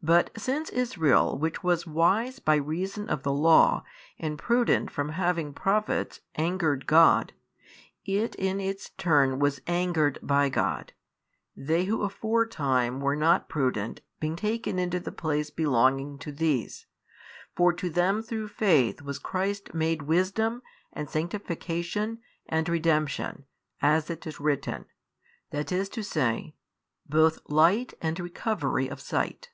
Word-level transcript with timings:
But 0.00 0.30
since 0.36 0.70
Israel 0.70 1.36
which 1.38 1.64
was 1.64 1.84
wise 1.84 2.38
by 2.38 2.54
reason 2.54 3.08
of 3.08 3.24
the 3.24 3.32
law 3.32 3.82
and 4.16 4.38
prudent 4.38 4.92
from 4.92 5.08
having 5.08 5.52
Prophets 5.52 6.20
angered 6.36 6.86
[God], 6.86 7.32
it 8.04 8.36
in 8.36 8.60
its 8.60 8.90
turn 8.90 9.40
was 9.40 9.60
angered 9.66 10.20
by 10.22 10.50
God, 10.50 10.92
they 11.56 11.86
who 11.86 12.02
aforetime 12.02 13.00
were 13.00 13.16
not 13.16 13.48
prudent 13.48 14.00
being 14.20 14.36
taken 14.36 14.78
into 14.78 15.00
the 15.00 15.10
place 15.10 15.50
belonging 15.50 16.16
to 16.20 16.30
these, 16.30 16.86
for 17.56 17.72
to 17.72 17.90
them 17.90 18.22
through 18.22 18.46
faith 18.46 19.02
was 19.02 19.18
Christ 19.18 19.74
made 19.74 20.02
wisdom 20.02 20.62
and 20.92 21.10
sanctification 21.10 22.20
and 22.48 22.68
redemption, 22.68 23.46
as 23.82 24.10
it 24.10 24.28
is 24.28 24.38
written, 24.38 24.84
i. 25.52 25.66
e., 25.66 26.54
both 27.08 27.40
light 27.48 27.94
and 28.00 28.20
recovery 28.20 28.86
of 28.86 29.00
sight. 29.00 29.50